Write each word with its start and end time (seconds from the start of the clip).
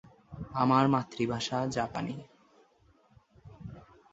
আমার 0.53 0.85
মাতৃভাষা 0.87 1.57
জাপানি। 1.67 2.15